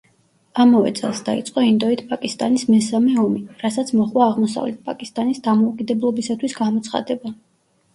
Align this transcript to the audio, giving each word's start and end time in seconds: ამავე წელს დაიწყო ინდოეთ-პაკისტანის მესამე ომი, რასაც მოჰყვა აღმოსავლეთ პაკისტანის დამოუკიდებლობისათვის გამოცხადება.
ამავე 0.61 0.93
წელს 0.99 1.21
დაიწყო 1.27 1.65
ინდოეთ-პაკისტანის 1.73 2.65
მესამე 2.73 3.19
ომი, 3.27 3.45
რასაც 3.63 3.95
მოჰყვა 4.01 4.27
აღმოსავლეთ 4.33 4.83
პაკისტანის 4.91 5.47
დამოუკიდებლობისათვის 5.53 6.63
გამოცხადება. 6.67 7.41